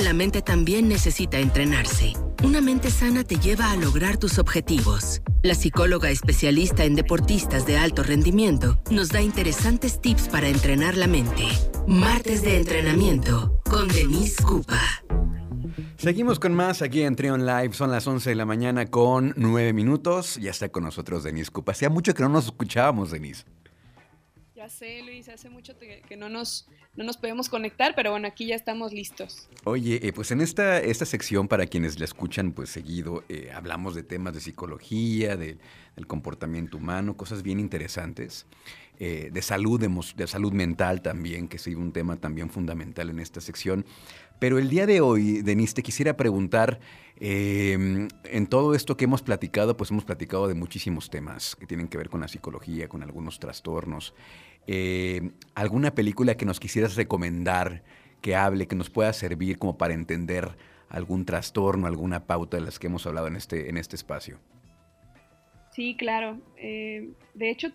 [0.00, 2.12] la mente también necesita entrenarse.
[2.44, 5.22] Una mente sana te lleva a lograr tus objetivos.
[5.42, 11.06] La psicóloga especialista en deportistas de alto rendimiento nos da interesantes tips para entrenar la
[11.06, 11.44] mente.
[11.86, 14.80] Martes de entrenamiento con Denise Cupa.
[15.96, 17.72] Seguimos con más aquí en Trion Live.
[17.72, 20.36] Son las 11 de la mañana con 9 minutos.
[20.36, 21.72] Ya está con nosotros Denise Cupa.
[21.72, 23.44] Hacía mucho que no nos escuchábamos, Denise.
[24.58, 26.66] Ya sé, Luis, hace mucho que no nos,
[26.96, 29.48] no nos podemos conectar, pero bueno, aquí ya estamos listos.
[29.62, 33.94] Oye, eh, pues en esta, esta sección, para quienes la escuchan pues seguido, eh, hablamos
[33.94, 35.60] de temas de psicología, del
[36.08, 38.46] comportamiento humano, cosas bien interesantes.
[39.00, 43.40] Eh, de salud, de, salud mental también, que es un tema también fundamental en esta
[43.40, 43.86] sección.
[44.40, 46.80] Pero el día de hoy, Denise, te quisiera preguntar,
[47.20, 51.86] em, en todo esto que hemos platicado, pues hemos platicado de muchísimos temas que tienen
[51.86, 54.14] que ver con la psicología, con algunos trastornos.
[54.66, 57.84] Eh, ¿Alguna película que nos quisieras recomendar,
[58.20, 60.56] que hable, que nos pueda servir como para entender
[60.88, 64.38] algún trastorno, alguna pauta de las que hemos hablado en este, en este espacio?
[65.70, 66.40] Sí, claro.
[66.56, 67.68] Eh, de hecho,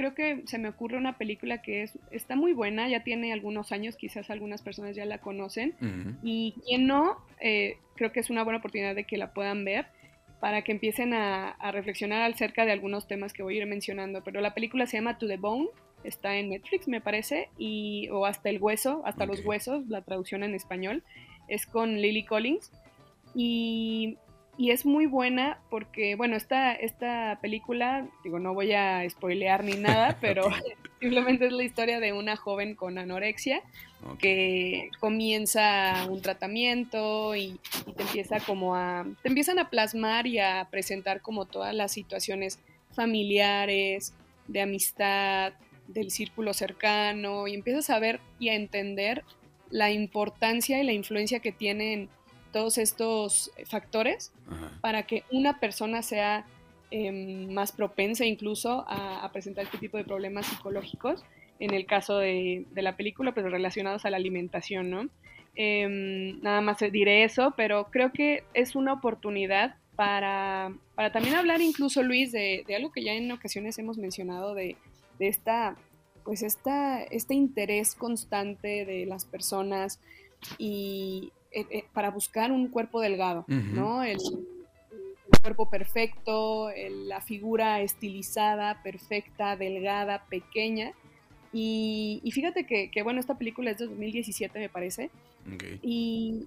[0.00, 3.70] creo que se me ocurre una película que es, está muy buena, ya tiene algunos
[3.70, 5.74] años, quizás algunas personas ya la conocen,
[6.22, 9.88] y quien no, eh, creo que es una buena oportunidad de que la puedan ver
[10.40, 14.24] para que empiecen a, reflexionar acerca de algunos temas que voy a ir mencionando.
[14.24, 15.68] Pero la película se llama To the Bone,
[16.02, 20.44] está en Netflix, me parece, y, o hasta el hueso, hasta los huesos, la traducción
[20.44, 21.02] en español,
[21.46, 22.72] es con Lily Collins.
[23.34, 24.16] Y
[24.56, 29.74] y es muy buena porque, bueno, esta, esta película, digo, no voy a spoilear ni
[29.74, 30.50] nada, pero
[31.00, 33.62] simplemente es la historia de una joven con anorexia
[34.18, 37.60] que comienza un tratamiento y,
[37.96, 42.58] te empieza como a, te empiezan a plasmar y a presentar como todas las situaciones
[42.92, 44.14] familiares,
[44.48, 45.52] de amistad,
[45.86, 49.24] del círculo cercano, y empiezas a ver y a entender
[49.70, 52.08] la importancia y la influencia que tienen
[52.52, 54.32] todos estos factores
[54.80, 56.46] para que una persona sea
[56.90, 61.24] em, más propensa incluso a, presentar este tipo de problemas psicológicos,
[61.58, 65.08] en el caso de, la película, pero relacionados a la alimentación, ¿no?
[65.54, 70.72] Em, nada más diré eso, pero creo que es una oportunidad para,
[71.12, 74.76] también hablar incluso, Luis, de, algo que ya en ocasiones hemos mencionado, de,
[75.18, 75.76] esta,
[76.24, 80.00] pues esta, este interés constante de las personas
[80.56, 84.02] y, eh, eh, para buscar un cuerpo delgado, ¿no?
[84.02, 84.18] El,
[85.42, 86.70] cuerpo perfecto,
[87.06, 90.92] la figura estilizada, perfecta, delgada, pequeña.
[91.50, 95.10] Y, fíjate que, bueno, esta película es de 2017, me parece.
[95.82, 96.46] Y,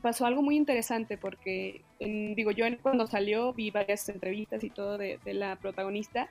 [0.00, 5.20] pasó algo muy interesante porque, digo, yo cuando salió vi varias entrevistas y todo de,
[5.24, 6.28] de la protagonista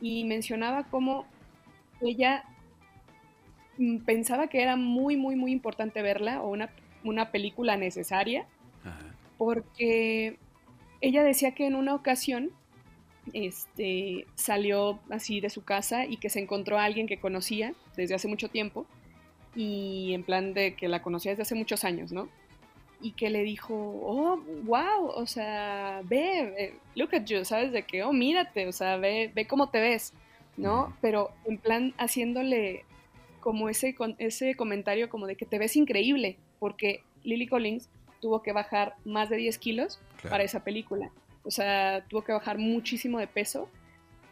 [0.00, 1.24] y mencionaba cómo
[2.00, 2.44] ella
[3.78, 6.70] mm, pensaba que era muy, muy, muy importante verla o una
[7.04, 8.46] una película necesaria,
[9.38, 10.38] porque
[11.00, 12.50] ella decía que en una ocasión
[13.32, 18.14] este, salió así de su casa y que se encontró a alguien que conocía desde
[18.14, 18.86] hace mucho tiempo
[19.54, 22.28] y en plan de que la conocía desde hace muchos años, ¿no?
[23.00, 27.72] Y que le dijo, oh, wow, o sea, ve, eh, look at you, ¿sabes?
[27.72, 30.12] De que, oh, mírate, o sea, ve, ve cómo te ves,
[30.56, 30.96] ¿no?
[31.00, 32.84] Pero en plan haciéndole
[33.44, 37.90] como ese, ese comentario como de que te ves increíble, porque Lily Collins
[38.22, 40.00] tuvo que bajar más de 10 kilos
[40.30, 41.10] para esa película.
[41.42, 43.68] O sea, tuvo que bajar muchísimo de peso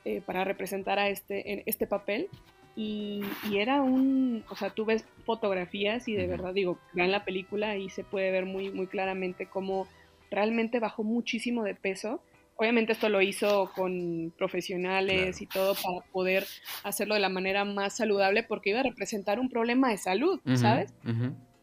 [0.07, 2.31] eh, para representar a este, este papel.
[2.75, 3.23] Y,
[3.55, 7.91] era un, o sea, tú ves fotografías y de verdad digo, vean la película y
[7.91, 9.89] se puede ver muy, muy claramente cómo
[10.31, 12.23] realmente bajó muchísimo de peso.
[12.57, 16.47] Obviamente esto lo hizo con profesionales y todo para poder
[16.85, 20.93] hacerlo de la manera más saludable porque iba a representar un problema de salud, ¿sabes?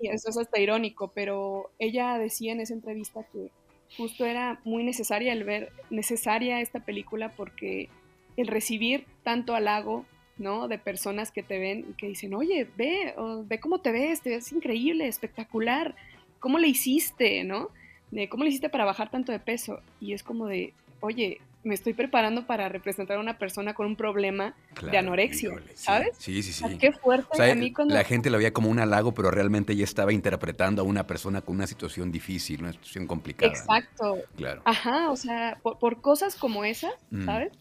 [0.02, 3.52] y eso es hasta irónico, pero ella decía en esa entrevista que
[3.98, 7.90] justo era muy necesaria el ver, necesaria esta película porque
[8.38, 10.06] el recibir tanto halago,
[10.38, 10.68] ¿no?
[10.68, 13.14] De personas que te ven y que dicen, oye, ve,
[13.46, 15.96] ve cómo te ves, te ves increíble, espectacular,
[16.40, 17.70] ¿cómo le hiciste, no?
[18.12, 19.82] De cómo le hiciste para bajar tanto de peso.
[20.00, 23.96] Y es como de, oye, me estoy preparando para representar a una persona con un
[23.96, 24.56] problema
[24.90, 26.16] de anorexia, ¿sabes?
[26.18, 26.78] Sí, sí, sí.
[26.78, 27.52] qué fuerte.
[27.52, 27.94] a mí cuando...
[27.94, 31.42] La gente lo veía como un halago, pero realmente ella estaba interpretando a una persona
[31.42, 33.52] con una situación difícil, una situación complicada.
[33.52, 34.18] Exacto.
[34.38, 34.62] Claro.
[34.64, 37.26] Ajá, o sea, por, cosas como esas, mm.
[37.26, 37.52] ¿sabes?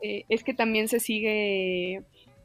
[0.00, 2.02] Eh, es que también se sigue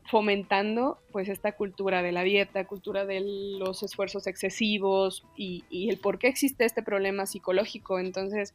[0.10, 3.22] fomentando pues esta cultura de la dieta, cultura de
[3.60, 8.00] los esfuerzos excesivos y, y, el por qué existe este problema psicológico.
[8.00, 8.54] Entonces,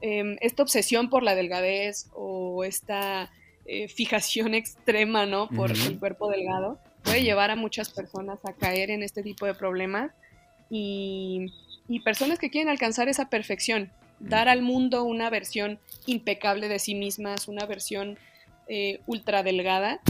[0.00, 3.30] Em, esta obsesión por la delgadez o esta
[3.66, 5.48] eh, fijación extrema, ¿no?
[5.48, 9.54] Por el cuerpo delgado, puede llevar a muchas personas a caer en este tipo de
[9.54, 10.12] problemas
[10.70, 11.46] y,
[11.88, 13.90] y personas que quieren alcanzar esa perfección,
[14.20, 18.18] dar al mundo una versión impecable de sí mismas, una versión
[18.70, 20.00] eh, ultra delgada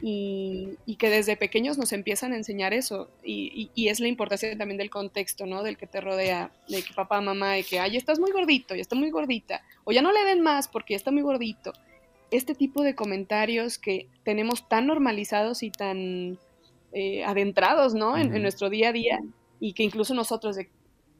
[0.00, 4.88] y, que desde pequeños nos empiezan a enseñar eso y, es la importancia también del
[4.88, 5.62] contexto, ¿no?
[5.62, 8.80] Del que te rodea, de que papá, mamá, de que, ay, estás muy gordito, ya
[8.80, 11.72] está muy gordita, o ya no le den más porque ya está muy gordito.
[12.30, 16.38] Este tipo de comentarios que tenemos tan normalizados y tan
[16.92, 18.16] eh, adentrados, ¿no?
[18.16, 19.20] en, nuestro día a día
[19.60, 20.70] y que incluso nosotros de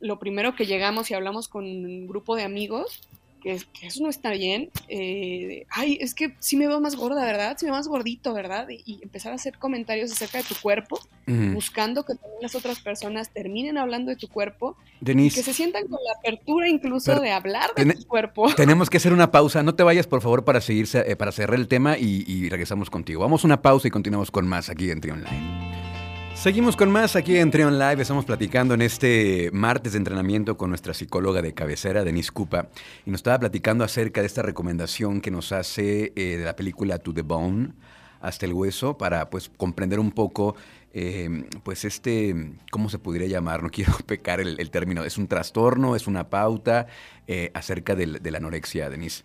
[0.01, 3.03] lo primero que llegamos y hablamos con un grupo de amigos,
[3.41, 7.57] que, eso no está bien, eh, ay, es que sí me veo más gorda, ¿verdad?
[7.59, 8.67] Sí me veo más gordito, ¿verdad?
[8.69, 13.31] Y, empezar a hacer comentarios acerca de tu cuerpo, buscando que también las otras personas
[13.31, 17.75] terminen hablando de tu cuerpo, y que se sientan con la apertura incluso de hablar
[17.75, 18.53] de tu cuerpo.
[18.57, 21.59] Tenemos que hacer una pausa, no te vayas por favor para seguir, eh, para cerrar
[21.59, 23.21] el tema y, y regresamos contigo.
[23.21, 25.76] Vamos a una pausa y continuamos con más aquí en Online.
[26.37, 28.03] Seguimos con más aquí en Trion Live.
[28.03, 32.69] Estamos platicando en este martes de entrenamiento con nuestra psicóloga de cabecera, Denise Cupa,
[33.05, 36.99] y nos estaba platicando acerca de esta recomendación que nos hace eh, de la película
[36.99, 37.71] To the Bone,
[38.21, 40.55] hasta el hueso, para pues comprender un poco,
[40.93, 43.63] eh, pues este, ¿cómo se podría llamar?
[43.63, 45.05] No quiero pecar el, término.
[45.05, 45.97] ¿Es un trastorno?
[45.97, 46.87] ¿Es una pauta
[47.27, 49.25] eh, acerca de la anorexia, Denise?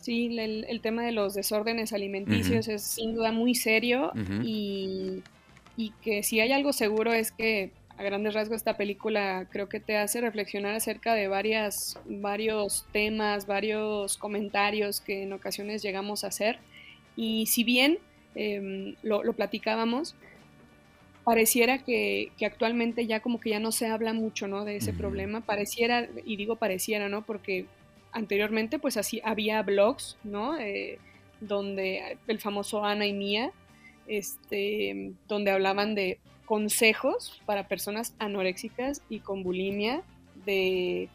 [0.00, 5.22] Sí, el, tema de los desórdenes alimenticios es sin duda muy serio y
[5.80, 9.80] y que si hay algo seguro es que a grandes rasgos esta película creo que
[9.80, 16.26] te hace reflexionar acerca de varias, varios temas, varios comentarios que en ocasiones llegamos a
[16.26, 16.58] hacer.
[17.16, 17.98] Y si bien
[18.34, 20.14] em, lo, platicábamos,
[21.24, 24.66] pareciera que, actualmente ya como que ya no se habla mucho ¿no?
[24.66, 25.40] de ese problema.
[25.40, 27.22] Pareciera, y digo pareciera, ¿no?
[27.22, 27.64] Porque
[28.12, 30.58] anteriormente pues así había blogs, ¿no?
[30.58, 30.98] Eh,
[31.40, 33.50] donde el famoso Ana y Mía,
[34.06, 40.02] este, donde hablaban de consejos para personas anoréxicas y con bulimia,
[40.44, 41.08] de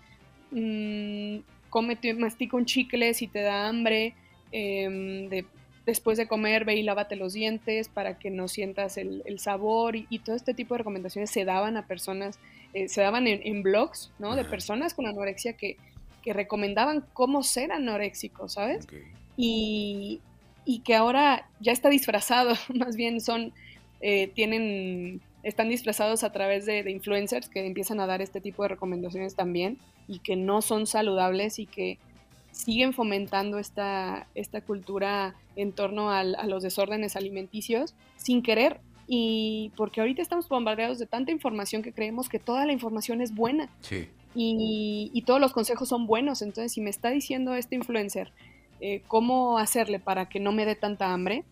[0.51, 1.39] mmm,
[1.69, 4.13] cómete, mastica un chicle si te da hambre,
[4.51, 5.45] em, de
[5.85, 10.19] después de comer ve y lávate los dientes para que no sientas el, sabor y,
[10.19, 12.39] todo este tipo de recomendaciones se daban a personas,
[12.73, 14.35] eh, se daban en, blogs, ¿no?
[14.35, 15.77] De personas con anorexia que,
[16.25, 18.87] recomendaban cómo ser anoréxicos, ¿sabes?
[19.37, 20.21] Y,
[20.65, 23.53] y que ahora ya está disfrazado, más bien son,
[24.01, 28.69] eh, tienen, están disfrazados a través de, influencers que empiezan a dar este tipo de
[28.69, 29.77] recomendaciones también
[30.07, 31.99] y que no son saludables y que
[32.51, 40.01] siguen fomentando esta, esta cultura en torno a los desórdenes alimenticios sin querer y porque
[40.01, 43.69] ahorita estamos bombardeados de tanta información que creemos que toda la información es buena
[44.33, 46.41] y, y todos los consejos son buenos.
[46.41, 48.31] Entonces, si me está diciendo este influencer
[48.87, 51.43] eh, cómo hacerle para que no me dé tanta hambre.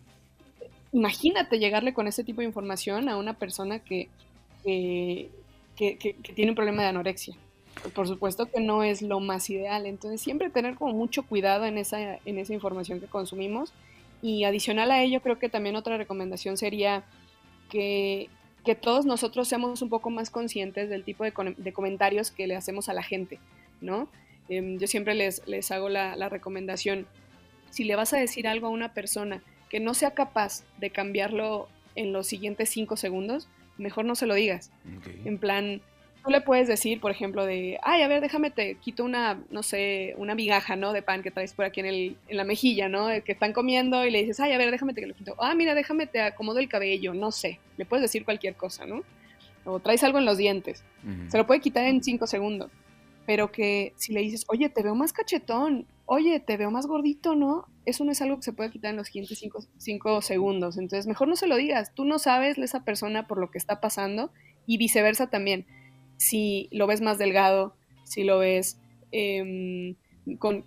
[0.92, 4.08] Imagínate llegarle con ese tipo de información a una persona que,
[4.62, 5.30] que,
[6.36, 7.34] tiene un problema de anorexia.
[7.92, 11.76] Por supuesto que no es lo más ideal, entonces siempre tener como mucho cuidado en
[11.76, 13.72] esa, en esa información que consumimos.
[14.22, 17.02] Y adicional a ello, creo que también otra recomendación sería
[17.68, 18.30] que,
[18.64, 22.54] que todos nosotros seamos un poco más conscientes del tipo de, de comentarios que le
[22.54, 23.40] hacemos a la gente,
[23.80, 24.08] ¿no?
[24.48, 27.06] Em, yo siempre les, les hago la, recomendación,
[27.74, 31.68] si le vas a decir algo a una persona que no sea capaz de cambiarlo
[31.96, 33.48] en los siguientes cinco segundos,
[33.78, 34.70] mejor no se lo digas.
[35.24, 35.82] En plan,
[36.24, 39.64] tú le puedes decir, por ejemplo, de, ay, a ver, déjame te quito una, no
[39.64, 40.92] sé, una migaja, ¿no?
[40.92, 43.08] De pan que traes por aquí en, el, en la mejilla, ¿no?
[43.24, 45.34] Que están comiendo y le dices, ay, a ver, déjame te lo quito.
[45.40, 47.58] Ah, mira, déjame te acomodo el cabello, no sé.
[47.76, 49.02] Le puedes decir cualquier cosa, ¿no?
[49.64, 50.84] O traes algo en los dientes.
[51.28, 52.70] Se lo puede quitar en cinco segundos
[53.26, 57.34] pero que si le dices, oye, te veo más cachetón, oye, te veo más gordito,
[57.34, 57.66] ¿no?
[57.86, 59.42] Eso no es algo que se puede quitar en los siguientes
[59.78, 60.76] cinco, segundos.
[60.76, 61.94] Entonces, mejor no se lo digas.
[61.94, 64.30] Tú no sabes esa persona por lo que está pasando
[64.66, 65.66] y viceversa también.
[66.16, 68.78] Si lo ves más delgado, si lo ves
[69.12, 69.96] em,
[70.38, 70.64] con,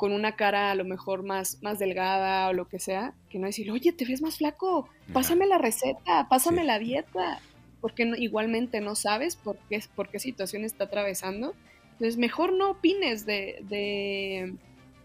[0.00, 3.70] una cara a lo mejor más, más delgada o lo que sea, que no decir,
[3.70, 7.40] oye, te ves más flaco, pásame la receta, pásame la dieta,
[7.80, 11.54] porque igualmente no sabes por qué, por qué situación está atravesando
[12.02, 14.56] entonces, mejor no opines de,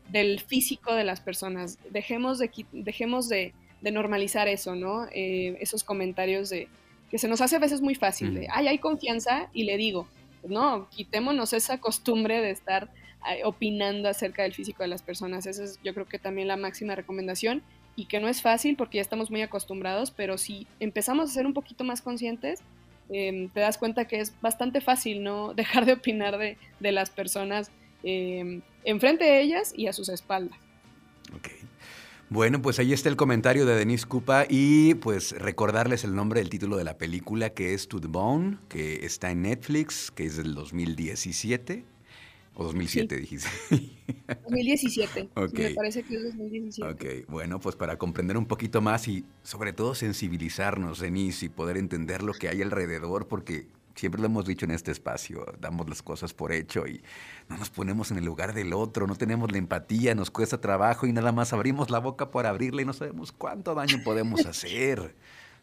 [0.09, 1.77] del físico de las personas.
[1.91, 5.05] Dejemos de, dejemos de, normalizar eso, ¿no?
[5.13, 6.67] Eh, esos comentarios de
[7.11, 10.07] que se nos hace a veces muy fácil, de, ay, hay confianza y le digo,
[10.41, 12.89] pues no, quitémonos esa costumbre de estar
[13.43, 15.45] opinando acerca del físico de las personas.
[15.45, 17.61] Esa es yo creo que también la máxima recomendación
[17.95, 21.45] y que no es fácil porque ya estamos muy acostumbrados, pero si empezamos a ser
[21.45, 22.63] un poquito más conscientes,
[23.09, 26.57] Em, te das cuenta que es bastante fácil no dejar de opinar de,
[26.91, 27.71] las personas
[28.03, 30.57] eh, enfrente de ellas y a sus espaldas.
[31.35, 31.49] Ok.
[32.29, 36.49] Bueno, pues ahí está el comentario de Denise Cupa y pues recordarles el nombre del
[36.49, 40.35] título de la película que es To the Bone, que está en Netflix, que es
[40.35, 41.85] del 2017.
[42.59, 43.49] ¿O 2007 dijiste?
[44.43, 45.29] 2017.
[45.53, 46.91] Me parece que es 2017.
[46.91, 51.77] Ok, bueno, pues para comprender un poquito más y sobre todo sensibilizarnos, Denise, y poder
[51.77, 56.01] entender lo que hay alrededor, porque siempre lo hemos dicho en este espacio, damos las
[56.01, 57.03] cosas por hecho y
[57.47, 61.05] no nos ponemos en el lugar del otro, no tenemos la empatía, nos cuesta trabajo
[61.05, 65.13] y nada más abrimos la boca por abrirla y no sabemos cuánto daño podemos hacer.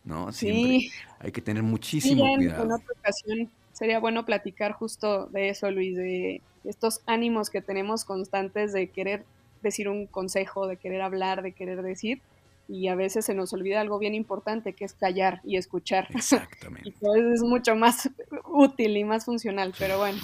[0.05, 0.31] ¿no?
[0.31, 0.93] sí.
[1.19, 2.65] hay que tener muchísimo cuidado.
[2.65, 8.05] En otra ocasión sería bueno platicar justo de eso, Luis, de estos ánimos que tenemos
[8.05, 9.25] constantes de querer
[9.63, 12.21] decir un consejo, de querer hablar, de querer decir,
[12.69, 16.09] y a veces se nos olvida algo bien importante que es callar y escuchar.
[16.15, 16.89] Exactamente.
[16.89, 18.09] y eso es mucho más
[18.47, 20.19] útil y más funcional, pero bueno.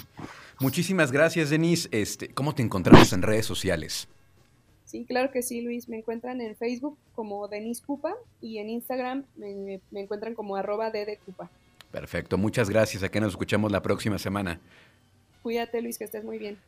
[0.59, 1.89] Muchísimas gracias, Denise.
[1.91, 4.07] Este, ¿Cómo te encontramos en redes sociales?
[4.85, 5.87] Sí, claro que sí, Luis.
[5.87, 10.91] Me encuentran en Facebook como Denise Cupa y en Instagram me, encuentran como arroba
[11.25, 11.49] Cupa.
[11.91, 13.01] Perfecto, muchas gracias.
[13.03, 14.59] Aquí nos escuchamos la próxima semana.
[15.41, 16.61] Cuídate, Luis, que estés muy bien.